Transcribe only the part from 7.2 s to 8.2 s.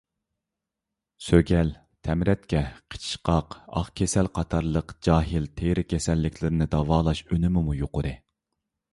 ئۈنۈمىمۇ يۇقىرى.